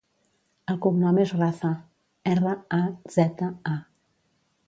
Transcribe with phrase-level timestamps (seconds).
[0.73, 1.71] El cognom és Raza:
[2.33, 2.81] erra, a,
[3.17, 3.77] zeta, a.